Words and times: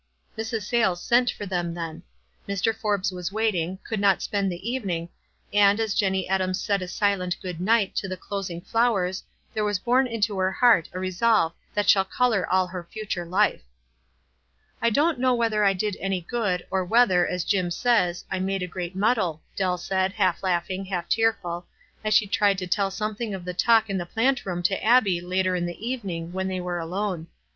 Mrs. 0.35 0.63
Sayles 0.63 0.99
sent 0.99 1.29
for 1.29 1.45
them 1.45 1.75
then. 1.75 2.01
Mr. 2.49 2.75
Forbes 2.75 3.11
was 3.11 3.31
waiting, 3.31 3.77
could 3.87 3.99
not 3.99 4.23
spend 4.23 4.51
the 4.51 4.67
evening, 4.67 5.09
and 5.53 5.79
as 5.79 5.93
Jenny 5.93 6.27
Adams 6.27 6.59
said 6.59 6.81
a 6.81 6.87
silent 6.87 7.37
good 7.39 7.61
night 7.61 7.95
to 7.97 8.07
the 8.07 8.17
closing 8.17 8.61
flowers 8.61 9.23
there 9.53 9.63
was 9.63 9.77
born 9.77 10.07
into 10.07 10.39
her 10.39 10.51
heart 10.53 10.89
a 10.93 10.97
resolve 10.99 11.53
that 11.75 11.87
shall 11.87 12.03
color 12.03 12.47
all 12.49 12.65
her 12.65 12.83
future 12.91 13.27
life." 13.27 13.61
I 14.81 14.89
don't 14.89 15.19
know 15.19 15.35
whether 15.35 15.63
I 15.63 15.73
did 15.73 15.95
any 15.99 16.21
good, 16.21 16.65
or 16.71 16.83
whether, 16.83 17.27
as 17.27 17.43
Jim 17.43 17.69
says, 17.69 18.25
I' 18.31 18.39
made 18.39 18.63
a 18.63 18.67
great 18.67 18.95
muddle,'" 18.95 19.43
Dell 19.55 19.77
said, 19.77 20.13
half 20.13 20.41
laughing, 20.41 20.85
half 20.85 21.09
tearful, 21.09 21.67
as 22.03 22.15
she 22.15 22.25
tried 22.25 22.57
to 22.57 22.65
tell 22.65 22.89
something 22.89 23.35
of 23.35 23.45
the 23.45 23.53
talk 23.53 23.87
in 23.87 23.99
the 23.99 24.07
plant 24.07 24.47
room 24.47 24.63
to 24.63 24.83
Abbie 24.83 25.21
later 25.21 25.55
in 25.55 25.67
the 25.67 25.77
evening, 25.87 26.33
when 26.33 26.47
they 26.47 26.59
were 26.59 26.79
alone. 26.79 27.27